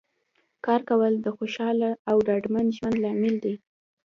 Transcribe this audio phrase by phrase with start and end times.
[0.65, 3.55] کار کول د خوشحاله او ډاډمن ژوند لامل دی